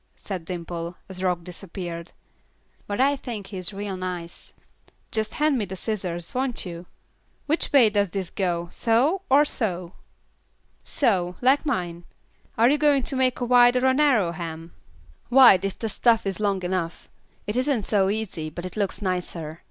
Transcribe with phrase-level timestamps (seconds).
[0.15, 2.11] said Dimple, as Rock disappeared;
[2.87, 4.51] "but I think he is real nice.
[5.11, 6.87] Just hand me the scissors, won't you?
[7.45, 9.93] Which way does this go, so, or so?"
[10.83, 12.05] "So, like mine.
[12.57, 14.73] Are you going to make a wide or a narrow hem?"
[15.29, 17.07] "Wide, if the stuff is long enough;
[17.45, 19.59] it isn't so easy, but it looks nicer.